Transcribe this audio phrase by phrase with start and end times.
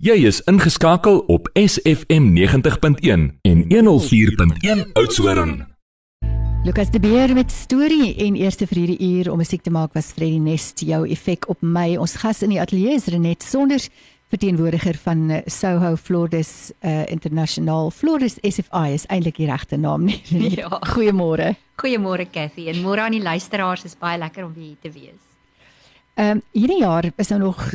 [0.00, 5.66] Jy is ingeskakel op SFM 90.1 en 104.1 Oudtshoorn.
[6.64, 10.08] Lukas de Beer met storie en eerste vir hierdie uur om musiek te maak was
[10.16, 11.98] Freddy Nest jou effek op my.
[12.00, 13.90] Ons gas in die ateljee is Renet Sonders,
[14.32, 17.92] verteenwoordiger van eh, Soho Floridas uh, International.
[17.92, 20.22] Floridas SFI is eintlik die regte naam nie.
[20.62, 20.80] Ja.
[20.94, 21.52] Goeiemôre.
[21.84, 25.20] Goeiemôre Cathy en môre aan die luisteraars is baie lekker om hier te wees.
[26.16, 27.68] Ehm um, hierdie jaar is nou nog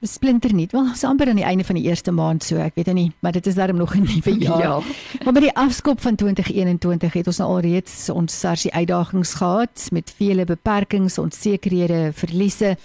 [0.00, 0.66] splinter nie.
[0.70, 3.34] Wel, ons amper aan die einde van die eerste maand so, ek weet nie, maar
[3.36, 4.62] dit is darem nog 'n nuwe jaar.
[4.62, 4.80] Ja.
[5.24, 10.14] Maar by die afskop van 2021 het ons nou alreeds ons SARS uitdagings gehad met
[10.16, 12.76] vele beperkings, onsekerhede, verliese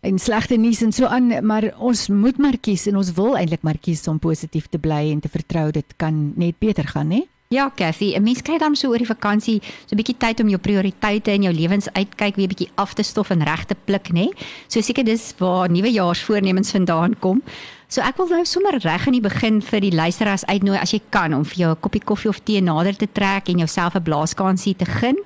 [0.00, 3.62] en slegte nuus en so aan, maar ons moet maar kies en ons wil eintlik
[3.62, 7.24] maar kies om positief te bly en te vertrou dit kan net beter gaan, hè?
[7.50, 10.48] Ja, Cathy, 'n mens kry dan so oor die vakansie so 'n bietjie tyd om
[10.48, 14.12] jou prioriteite in jou lewensuitkyk weer 'n bietjie af te stof en reg te pluk,
[14.12, 14.28] nê?
[14.66, 17.42] So seker dis waar nuwejaarsvoornemens vandaan kom.
[17.88, 21.00] So ek wil nou sommer reg in die begin vir die luisteraars uitnooi as jy
[21.10, 24.02] kan om vir jou 'n koppie koffie of tee nader te trek en jouself 'n
[24.02, 25.16] blaaskansie te gun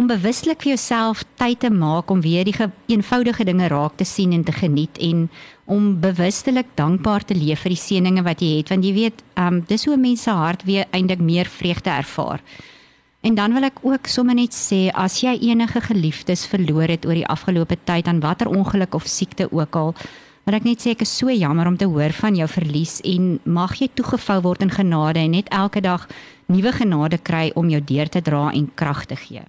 [0.00, 2.54] om bewuslik vir jouself tyd te maak om weer die
[2.88, 5.26] eenvoudige dinge raak te sien en te geniet en
[5.68, 9.60] om bewustelik dankbaar te leef vir die seëninge wat jy het want jy weet um,
[9.68, 12.40] dis hoe mense se hart weer eintlik meer vreugde ervaar.
[13.20, 17.20] En dan wil ek ook sommer net sê as jy enige geliefdes verloor het oor
[17.20, 19.94] die afgelope tyd aan watter ongeluk of siekte ook al
[20.48, 23.36] Maar ek net sê ek is so jammer om te hoor van jou verlies en
[23.44, 26.08] mag jy toegevou word in genade en net elke dag
[26.48, 29.44] nuwe genade kry om jou deur te dra en krag te gee.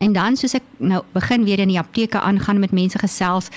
[0.00, 3.50] En dan soos ek nou begin weer in die apteke aangaan met mense gesels,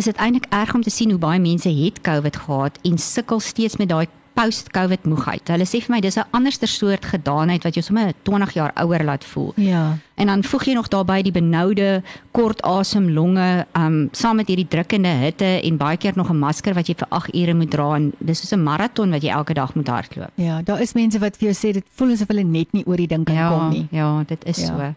[0.00, 3.40] is dit eintlik erg om te sien hoe baie mense het COVID gehad en sukkel
[3.44, 5.48] steeds met daai post-COVID moegheid.
[5.48, 9.04] Hulle sê vir my dis 'n anderste soort gedaanheid wat jou sommer 20 jaar ouer
[9.04, 9.52] laat voel.
[9.56, 9.98] Ja.
[10.14, 14.68] En dan voeg jy nog daarbey die benoude kort asem longe, um saam met hierdie
[14.68, 17.94] drukkende hitte en baie keer nog 'n masker wat jy vir 8 ure moet dra
[17.96, 20.30] en dis soos 'n maraton wat jy elke dag moet hardloop.
[20.34, 22.96] Ja, daar is mense wat vir jou sê dit voel asof hulle net nie oor
[22.96, 23.88] die ding kan ja, kom nie.
[23.90, 24.66] Ja, dit is Ja.
[24.66, 24.94] so.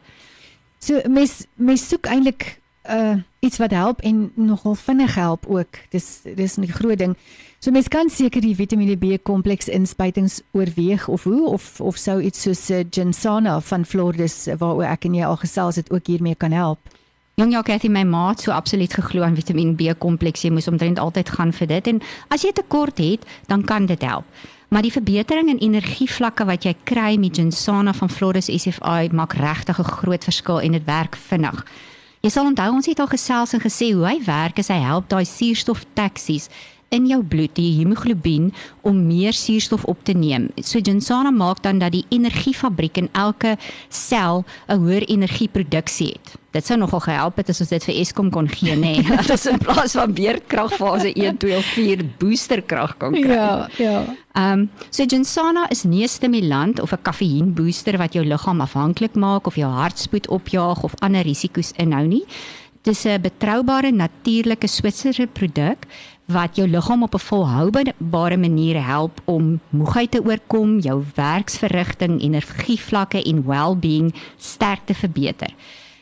[0.79, 2.59] So mens mens soek eintlik
[2.89, 5.79] uh iets wat help en nogal vinnig help ook.
[5.89, 7.15] Dis dis 'n groot ding.
[7.59, 12.21] So mens kan seker die Vitamiene B kompleks inspuitings oorweeg of hoe of of sou
[12.21, 16.07] iets soos uh, Ginsana van Floridas uh, waaroor ek en jy al gesels het ook
[16.07, 16.79] hiermee kan help.
[17.35, 20.41] Jong ja, Cathy, my ma het so absoluut geglo aan Vitamiin B kompleks.
[20.41, 24.01] Jy moes omtrent altyd gaan vir dit en as jy tekort het, dan kan dit
[24.01, 24.25] help.
[24.69, 29.79] Maar die verbetering in energievlakke wat jy kry met Ginsana van Flores SFI maak regtig
[29.79, 31.65] 'n groot verskil en dit werk vinnig.
[32.21, 35.25] Jy sal onthou ons het al gesels en gesê hoe hy werk hy help daai
[35.25, 36.49] suurstoftaksies
[36.89, 40.49] in jou bloed, die hemoglobien om meer suurstof op te neem.
[40.55, 43.57] So Ginsana maak dan dat die energiefabriek in elke
[43.89, 46.38] sel 'n hoër energieproduksie het.
[46.51, 48.95] Dit sou nogal gehelp het as ons dit vir Eskom kon gee, nê.
[48.97, 49.03] Nee.
[49.19, 53.41] Dat ons in plaas van beerdkragfase 1, 2 of 4 boosterkrag kan kry.
[53.77, 53.99] ja.
[54.33, 58.61] Ehm um, so Ginsana is nie 'n stimulant of 'n kafeïen booster wat jou liggaam
[58.61, 62.25] afhanklik maak of jou hartspoed opjaag of ander risiko's inhou nie.
[62.81, 65.85] Dis 'n betroubare natuurlike Switserse produk
[66.25, 73.23] wat jou liggaam op 'n volhoubare manier help om moegheid te oorkom, jou werksverrigting, energievlakke
[73.23, 75.53] en well-being sterk te verbeter.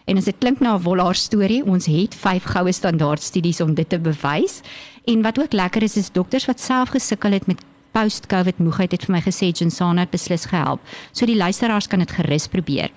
[0.08, 3.74] En as dit klink na 'n wollaar storie, ons het 5 goue standaard studies om
[3.74, 4.62] dit te bewys.
[5.04, 9.06] En wat ook lekker is is dokters wat self gesukkel het met post-COVID moegheid het
[9.06, 10.80] vir my gesê Ginsana het beslis gehelp.
[11.12, 12.90] So die luisteraars kan dit gerus probeer.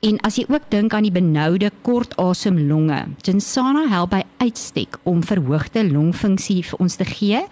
[0.00, 4.96] En as jy ook dink aan die benoude kort asem longe, Ginsana help by uitstek
[5.04, 7.42] om verhoogde longfunksie vir ons te gee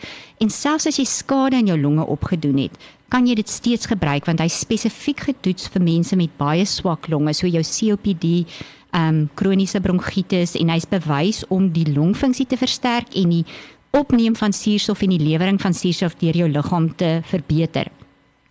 [0.41, 2.79] en selfs as jy skade in jou longe opgedoen het,
[3.13, 7.37] kan jy dit steeds gebruik want hy spesifiek getoets vir mense met baie swak longe,
[7.37, 8.49] so jou COPD,
[8.97, 13.45] um, kroniese bronkietis en hy's bewys om die longfunksie te versterk en die
[13.97, 17.89] opneem van suurstof en die lewering van suurstof deur jou liggaam te verbeter.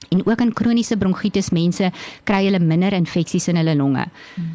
[0.09, 1.91] En ook in kroniese bronkietis mense
[2.23, 4.05] kry hulle minder infeksies in hulle longe.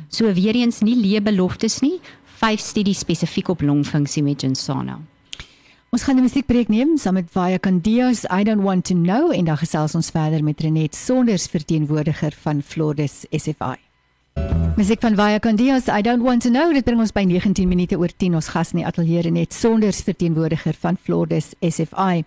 [0.08, 1.98] So weer eens nie leë beloftes nie,
[2.42, 4.98] vyf studies spesifiek op longfunksie met Ginsana.
[5.92, 9.44] Ons gaan 'n musiekbreek neem saam met Vaya Candios I don't want to know en
[9.44, 13.91] dan gesels ons verder met Renet Sonders verteenwoordiger van Floridas SFI.
[14.72, 17.96] Musiek van Vaya Candios I don't want to know dit bring ons by 19 minute
[18.00, 22.24] oor 10 ons gas in die ateljee Renet Sonders verteenwoordiger van Floridas SFI.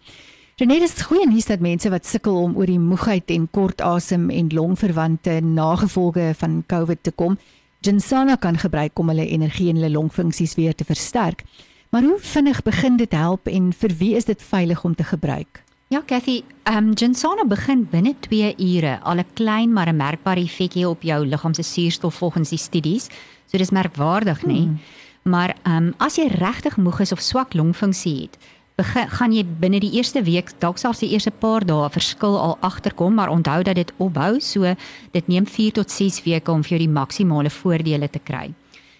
[0.61, 4.29] Renet is goeie nuus dat mense wat sukkel om oor die moegheid en kort asem
[4.29, 7.39] en longverwante nagevolge van COVID te kom,
[7.81, 11.41] Ginsana kan gebruik om hulle energie en hulle longfunksies weer te versterk.
[11.89, 15.64] Maar hoe vinnig begin dit help en vir wie is dit veilig om te gebruik?
[15.95, 20.41] Ja, Cathy, ehm um, Ginsana begin binne 2 ure al 'n klein maar 'n merkbare
[20.41, 23.07] effek hê op jou liggaam se suurstof volgens die studies.
[23.45, 24.61] So dis merkwaardig, nê?
[24.61, 24.79] Hmm.
[25.23, 28.37] Maar ehm um, as jy regtig moeg is of swak longfunksie het,
[28.75, 32.57] begin gaan jy binne die eerste week, dalk selfs die eerste paar dae verskil al
[32.59, 34.75] agterkom, maar onthou dat dit opbou, so
[35.11, 38.53] dit neem 4 tot 6 weke om vir jou die maksimale voordele te kry.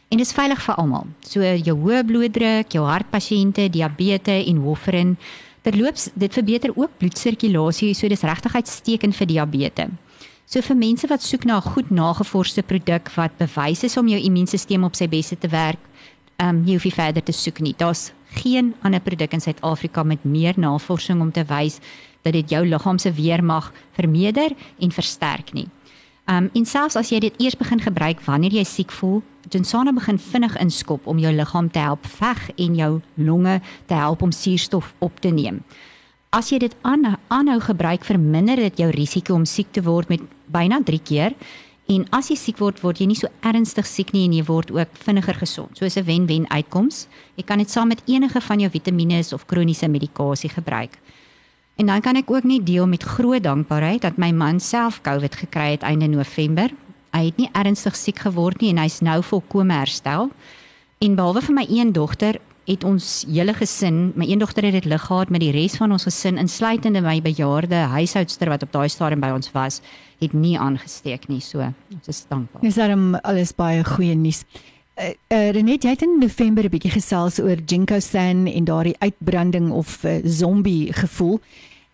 [0.10, 1.06] En dit is veilig vir almal.
[1.20, 5.18] So jou hoë bloeddruk, jou hartpasiënte, diabetes en warfarin.
[5.66, 9.94] Terloops, dit verbeter ook bloedsirkulasie, so dis regtig uitstekend vir diabetes.
[10.46, 14.20] So vir mense wat soek na 'n goed nagevorsde produk wat bewys is om jou
[14.22, 15.82] immuunstelsel op sy beste te werk,
[16.38, 17.74] ehm um, jy hoef nie verder te soek nie.
[17.78, 21.80] Daar's geen ander produk in Suid-Afrika met meer navorsing om te wys
[22.22, 25.68] dat dit jou liggaam se weermag vermeerder en versterk nie.
[26.26, 30.18] Um en selfs as jy dit eers begin gebruik wanneer jy siek voel, Gensana begin
[30.18, 34.94] vinnig inskop om jou liggaam te help veg en jou longe te help om suurstof
[35.06, 35.62] op te neem.
[36.34, 40.82] As jy dit aanhou gebruik, verminder dit jou risiko om siek te word met byna
[40.84, 41.36] 3 keer.
[41.88, 44.74] En as jy siek word, word jy nie so ernstig siek nie en jy word
[44.74, 45.78] ook vinniger gesond.
[45.78, 47.08] So is 'n wen-wen uitkoms.
[47.38, 50.98] Jy kan dit saam met enige van jou vitamiene of kroniese medikasie gebruik.
[51.76, 55.36] En dan kan ek ook net deel met groot dankbaarheid dat my man self COVID
[55.36, 56.72] gekry het einde November.
[57.12, 60.30] Hy het nie ernstig siek geword nie en hy's nou volkome herstel.
[61.04, 64.88] En behalwe vir my een dogter, het ons hele gesin, my een dogter het dit
[64.90, 68.88] lig gehad met die res van ons gesin insluitende my bejaarde huishoudster wat op daai
[68.90, 69.82] stadium by ons was,
[70.24, 71.42] het nie aangesteek nie.
[71.44, 71.62] So,
[71.94, 72.64] ons is dankbaar.
[72.66, 74.46] Dis daarom alles baie goeie nuus.
[74.96, 78.96] Uh, uh, Renet, jy het in November 'n bietjie gesels oor Jinko San en daardie
[79.00, 81.42] uitbranding of uh, zombie gevoel.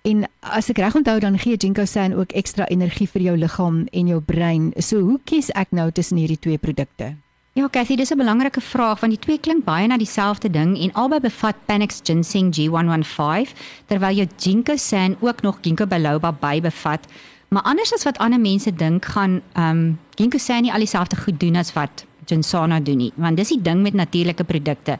[0.01, 3.87] En as ek reg onthou dan gee Jinko San ook ekstra energie vir jou liggaam
[3.91, 4.71] en jou brein.
[4.77, 7.15] So hoe kies ek nou tussen hierdie twee produkte?
[7.53, 10.93] Ja, Cathy, dis 'n belangrike vraag want die twee klink baie na dieselfde ding en
[10.93, 13.49] albei bevat Panax Ginseng G115
[13.85, 17.07] terwyl jou Ginkgo San ook nog Ginkgo biloba by bevat.
[17.49, 21.15] Maar anders as wat ander mense dink, gaan ehm um, Ginkgo San nie al dieselfde
[21.15, 24.97] goed doen as wat Ginsana doen nie, want dis die ding met natuurlike produkte.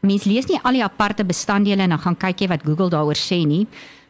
[0.00, 3.18] Mense lees nie al die aparte bestanddele en dan gaan kyk jy wat Google daaroor
[3.18, 3.66] sê nie.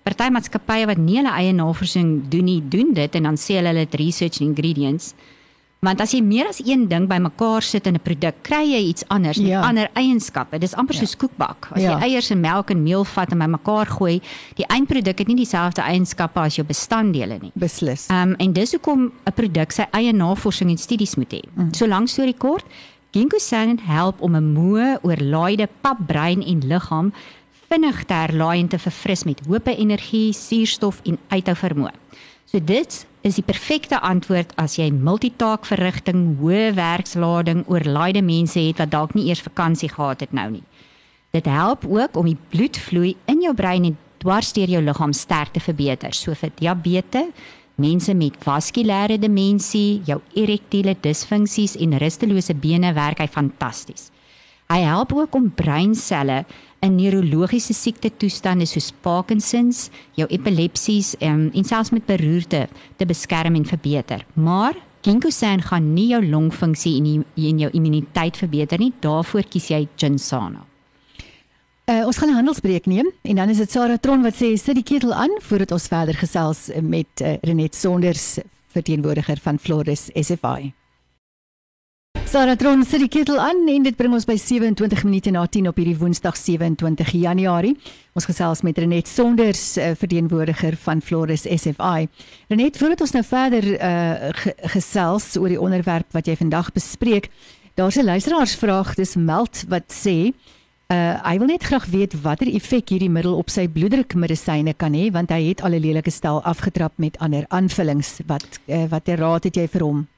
[0.06, 3.72] Party maatskappye wat nie hulle eie navorsing doen nie, doen dit en dan sê hulle
[3.72, 5.14] hulle het research ingredients.
[5.80, 9.04] Want as jy meer as een ding bymekaar sit in 'n produk, kry jy iets
[9.08, 9.62] anders met ja.
[9.62, 10.58] ander eienskappe.
[10.58, 11.00] Dis amper ja.
[11.00, 11.70] soos koekbak.
[11.72, 11.96] As ja.
[11.96, 14.20] jy eiers en melk en meel vat en bymekaar gooi,
[14.54, 17.52] die eindproduk het nie dieselfde eienskappe as jou bestanddele nie.
[17.54, 18.08] Beslis.
[18.10, 21.42] Ehm um, en dis hoekom 'n produk sy eie navorsing en studies moet hê.
[21.54, 21.72] Mm.
[21.74, 22.64] So lank storie kort,
[23.12, 27.12] Ginkgo San help om 'n moe, oorlaaide papbrein en liggaam
[27.70, 31.92] vinnig te herlaai en te verfris met hoop, energie, suurstof en uithou vermoë.
[32.44, 38.80] So dit is die perfekte antwoord as jy multitaak verrigting, hoë werkslading, oorlaaide mense het
[38.80, 40.64] wat dalk nie eers vakansie gehad het nou nie.
[41.34, 45.60] Dit help ook om die bloedvloei in jou brein en dwarsteer jou liggaam sterk te
[45.62, 47.28] verbeter, so vir diabetes,
[47.80, 54.10] mense met vaskulêre demensie, jou erektiele disfunksies en rustelose bene werk hy fantasties.
[54.70, 56.44] Hy help ook om breinselle
[56.78, 63.58] in neurologiese siekte toestande soos Parkinsons, jou epilepsies um, en selfs met beroerte te beskerm
[63.58, 64.22] en verbeter.
[64.38, 68.92] Maar Ginkgo-san gaan nie jou longfunksie en, en jou immuniteit verbeter nie.
[69.02, 70.62] Daarvoor kies jy Ginsana.
[71.90, 74.76] Uh, ons gaan 'n handelsbreek neem en dan is dit Sarah Tron wat sê sit
[74.78, 78.38] die ketel aan voordat ons verder gesels met uh, Renet Sonders
[78.68, 80.72] verteenwoordiger van Floris SFI.
[82.30, 85.66] Sarah Tron sit die ketel aan en dit bring ons by 27 minute na 10
[85.66, 87.72] op hierdie Woensdag 27 Januarie.
[88.14, 92.06] Ons gesels met Renet Sonders, uh, verteenwoordiger van Floris SFI.
[92.52, 94.30] Renet, voordat ons nou verder uh,
[94.76, 97.26] gesels oor die onderwerp wat jy vandag bespreek,
[97.74, 100.30] daar's 'n luisteraarsvraag, dis Meld wat sê
[100.90, 105.12] Uh, hy wil net graag weet watter effek hierdie middel op sy bloeddrukmedisyne kan hê
[105.14, 108.20] want hy het al 'n lelike stel afgetrap met ander aanvullings.
[108.26, 110.08] Wat uh, watter raad het jy vir hom?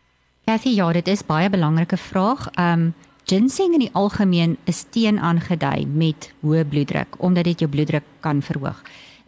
[0.42, 2.48] Cathy, ja, dit is baie belangrike vraag.
[2.58, 2.92] Um
[3.30, 8.40] ginseng in die algemeen is teen aangedui met hoë bloeddruk omdat dit jou bloeddruk kan
[8.42, 8.80] verhoog.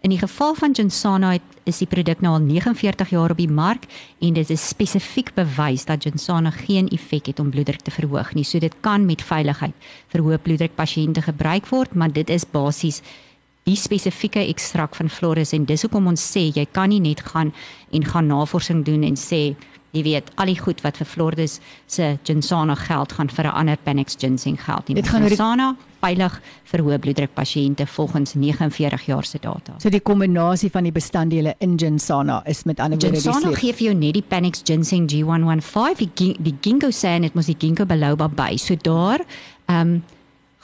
[0.03, 3.87] In die geval van Ginsana is die produk nou al 49 jaar op die mark
[4.19, 8.45] en dit is spesifiek bewys dat Ginsana geen effek het om bloeddruk te verhoog nie.
[8.45, 13.05] So dit kan met veiligheid vir hoë bloeddruk pasiënte gebruik word, maar dit is basies
[13.65, 17.55] die spesifieke ekstrak van Floris en dis hoekom ons sê jy kan nie net gaan
[17.95, 19.55] en gaan navorsing doen en sê
[19.95, 23.77] jy weet al die goed wat vir Flordes se Ginsana geld gaan vir 'n ander
[23.77, 25.03] Panax ginseng geld nie.
[25.03, 29.75] Ginsana veilig vir hoë bloeddruk pasiënte volgens 49 jaar se data.
[29.79, 33.73] So die kombinasie van die bestanddele in Ginsana is met ander woorde die Ginsana gee
[33.73, 37.87] vir jou net die Panax ginseng G115 die, die Ginkgo sê dit moet die Ginkgo
[37.87, 38.57] biloba by.
[38.57, 39.21] So daar
[39.67, 40.03] ehm um,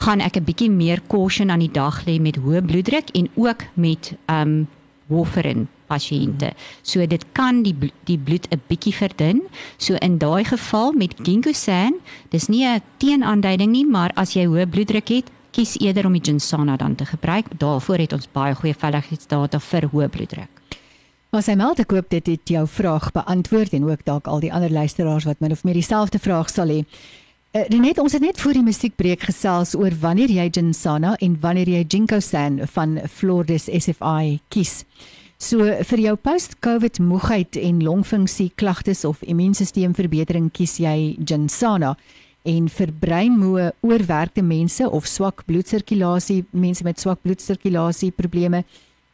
[0.01, 3.65] gaan ek 'n bietjie meer caution aan die dag lê met hoë bloeddruk en ook
[3.75, 4.69] met ehm um,
[5.07, 6.53] warfarin pasiënte.
[6.83, 7.75] So dit kan die
[8.09, 9.43] die bloed 'n bietjie verdun.
[9.79, 11.99] So in daai geval met Ginkgo San,
[12.31, 16.25] dis nie 'n teenaanduiding nie, maar as jy hoë bloeddruk het, kies eerder om die
[16.25, 17.47] Ginsana dan te gebruik.
[17.59, 20.49] Daarvoor het ons baie goeie veiligheidsdata vir hoë bloeddruk.
[21.31, 24.53] Maar sy meld ek hoop dit het jou vraag beantwoord en ook dalk al die
[24.53, 26.81] ander luisteraars wat min of meer dieselfde vraag sal hê.
[27.51, 31.71] Uh, Renet, ons het net voor die musiekbreek gesels oor wanneer jy Ginsana en wanneer
[31.71, 34.85] jy Ginkgo San van Flordis SFI kies.
[35.41, 41.95] So vir jou post-COVID moegheid en longfunksie klagtes of immuunstelselverbetering kies jy Ginsana
[42.45, 48.67] en vir breinmoe oorwerkte mense of swak bloedsirkulasie mense met swak bloedsirkulasie probleme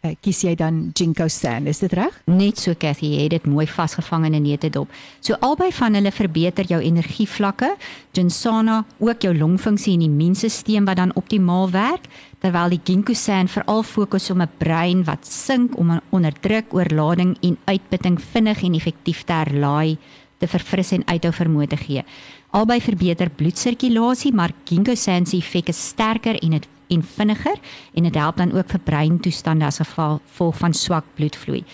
[0.06, 2.14] uh, kies jy dan Ginkgo San, is dit reg?
[2.30, 4.88] Net so Cathy, jy het dit mooi vasgevang in 'n neutedop.
[5.20, 7.76] So albei van hulle verbeter jou energievlakke.
[8.12, 12.06] Ginsana ook jou longfunksie en immuunstelsel wat dan optimaal werk,
[12.40, 17.36] terwyl die Ginkgo San veral fokus op 'n brein wat sink om onder druk, oorlading
[17.42, 19.98] en uitputting vinnig en effektief te herlaai,
[20.38, 22.04] te verfris en uithou vermoë te gee.
[22.50, 27.58] Albei verbeter bloedsirkulasie, maar Ginkgo San se effek is sterker en dit en vinniger
[27.94, 31.64] en dit help dan ook vir breintoestande as gevolg van swak bloedvloei.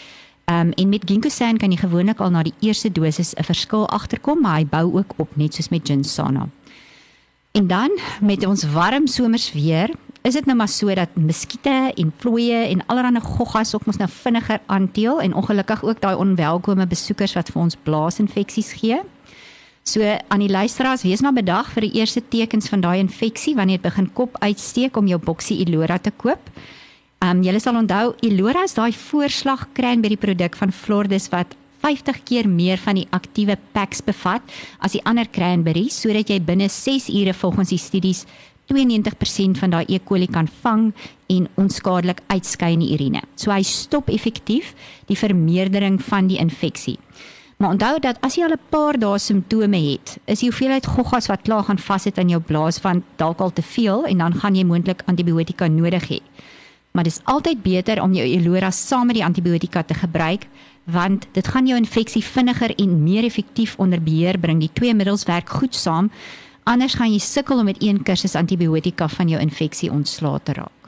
[0.45, 3.45] Ehm um, en met Ginkgo San kan jy gewoonlik al na die eerste dosis 'n
[3.45, 6.49] verskil agterkom, maar hy bou ook op net soos met Ginsana.
[7.53, 9.91] En dan met ons warm somers weer,
[10.23, 14.11] is dit nou maar so dat muskiete en vlooie en allerlei goggas ook mos nou
[14.11, 19.01] vinniger aanteel en ongelukkig ook daai onwelkome besoekers wat vir ons blaasinfeksies gee.
[19.83, 23.81] So aan die luisteraars, wees maar bedag vir die eerste tekens van daai infeksie wanneer
[23.81, 26.53] dit begin kop uitsteek om jou boksie Ilora te koop.
[27.23, 32.23] Ehm um, julle sal onthou Ilora is daai voorslag cranberry produk van Flordis wat 50
[32.23, 34.43] keer meer van die aktiewe packs bevat
[34.79, 38.25] as die ander cranberry sodat jy binne 6 ure volgens die studies
[38.71, 39.99] 92% van daai E.
[39.99, 40.93] coli kan vang
[41.27, 43.23] en onskadelik uitskei in die urine.
[43.35, 44.77] So hy stop effektief
[45.11, 47.01] die vermeerdering van die infeksie.
[47.63, 51.27] Maar onthou dat as jy al 'n paar dae simptome het, is die hoeveelheid goggas
[51.27, 54.55] wat klaar gaan vassit aan jou blaas van dalk al te veel en dan gaan
[54.55, 56.19] jy moontlik antibiotika nodig hê.
[56.91, 60.47] Maar dis altyd beter om jou Elora saam met die antibiotika te gebruik
[60.85, 64.61] want dit gaan jou infeksie vinniger en meer effektief onder beheer bring.
[64.61, 66.11] Die twee middels werk goed saam.
[66.63, 70.82] Anders gaan jy sukkel om met een kursus antibiotika van jou infeksie ontslae te raak.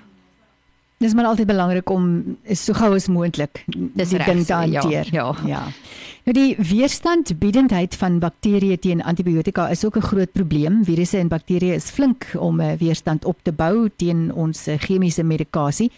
[1.03, 5.09] Dis maar altyd belangrik om so gou as moontlik die ding te hanteer.
[5.11, 5.35] Ja, ja.
[5.47, 5.63] ja.
[6.25, 10.85] Nou die weerstandbiedendheid van bakterieë teen antibiotika is ook 'n groot probleem.
[10.85, 14.79] Virusse en bakterieë is flink om 'n eh, weerstand op te bou teen ons eh,
[14.79, 15.91] chemiese medikasie.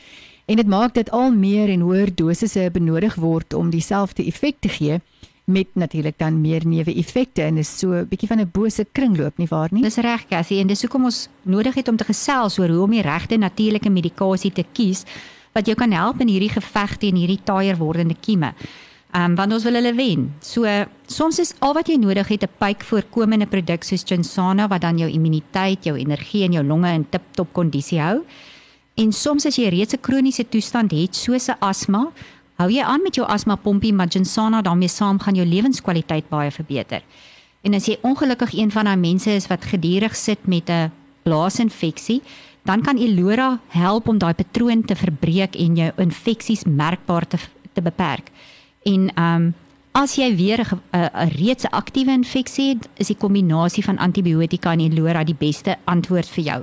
[0.47, 4.69] En dit maak dit al meer en hoër dosisse benodig word om dieselfde effek te
[4.69, 5.01] gee
[5.47, 9.47] met natuurlik dan meer neeweffekte en is so 'n bietjie van 'n bose kringloop nie
[9.47, 9.83] waar nie.
[9.83, 12.91] Dis reg Cassie en dis hoekom ons nodig het om te gesels oor hoe om
[12.91, 15.05] die regte natuurlike medikasie te kies
[15.53, 18.55] wat jou kan help in hierdie geveg teen hierdie taaier wordende kieme.
[19.13, 20.35] Ehm um, want ons wil hulle wen.
[20.41, 20.67] So
[21.07, 24.99] soms is al wat jy nodig het 'n pyk voorkomende produk soos Ginsana wat dan
[24.99, 28.25] jou immuniteit, jou energie en jou longe in tip-top kondisie hou.
[28.97, 32.13] En soms as jy reeds 'n kroniese toestand het soos 'n asma,
[32.57, 36.51] hou jy aan met jou asma pompie maar Ginsana daarmee saam gaan jou lewenskwaliteit baie
[36.51, 37.03] verbeter.
[37.63, 42.23] En as jy ongelukkig een van daai mense is wat gedurig sit met 'n blaasinfeksie,
[42.65, 47.39] dan kan Elora help om daai patroon te verbreek en jou infeksies merkbaar te
[47.73, 48.31] te beperk.
[48.83, 49.55] En ehm um,
[49.93, 54.81] as jy weer 'n reeds 'n aktiewe infeksie het, is die kombinasie van antibiotika en
[54.81, 56.63] Elora die beste antwoord vir jou.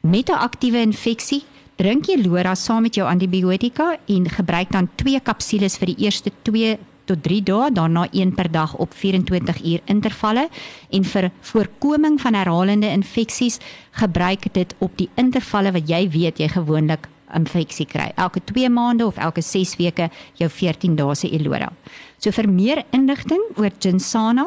[0.00, 1.42] Met 'n aktiewe infeksie,
[1.80, 6.30] drink jy Elora saam met jou antibiotika en gebruik dan 2 kapsules vir die eerste
[6.44, 6.74] 2
[7.08, 10.48] tot 3 dae, daarna een per dag op 24 uur intervalle
[10.90, 13.58] en vir voorkoming van herhalende infeksies
[14.02, 18.12] gebruik dit op die intervalle wat jy weet jy gewoonlik infeksie kry.
[18.18, 21.72] Elke 2 maande of elke 6 weke jou 14 dae se Elora.
[22.18, 24.46] So vir meer inligting oor Ginsana,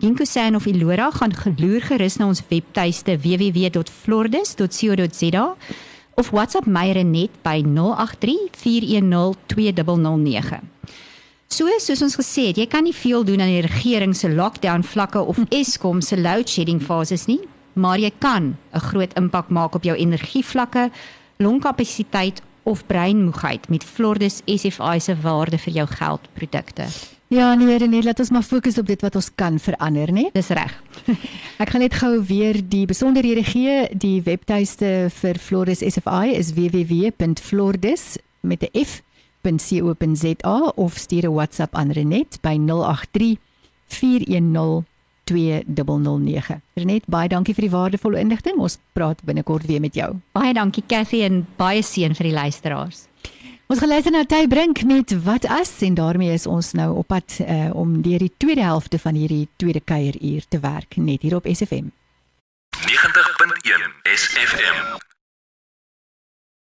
[0.00, 5.56] Ginkgo San of Elora, gaan geloer gerus na ons webtuiste www.flordis.co.za
[6.20, 10.60] of WhatsApp my Renet by 083 410 2009.
[11.48, 14.84] So soos ons gesê het, jy kan nie veel doen aan die regering se lockdown
[14.86, 17.40] vlakke of Eskom se load shedding fases nie,
[17.72, 20.90] maar jy kan 'n groot impak maak op jou energievlakke,
[21.38, 26.86] longkapasiteit of breinmoegheid met Flordis SFI se waarde vir jou geldprodukte.
[27.30, 30.24] Ja, nee, nee, laat ons maar fokus op dit wat ons kan verander, né?
[30.34, 30.72] Dis reg.
[31.62, 33.84] Ek gaan net gou weer die besonderhede gee.
[33.94, 41.94] Die webtuiste vir Flordis SFI is www.flordis met 'n f.co.za of stuur 'n WhatsApp aan
[41.94, 43.38] Renet by 083
[43.86, 44.86] 410
[45.24, 46.62] 2009.
[46.74, 48.58] Renet, baie dankie vir die waardevolle inligting.
[48.58, 50.16] Ons praat binnekort weer met jou.
[50.32, 53.09] Baie dankie Cathy en baie seën vir die luisteraars.
[53.70, 57.06] Ons gaan luister na Ty Brink met Wat as en daarmee is ons nou op
[57.06, 61.36] pad uh, om deur die tweede helfte van hierdie tweede kuieruur te werk net hier
[61.38, 61.92] op SFM.
[62.82, 65.09] 90.1 SFM.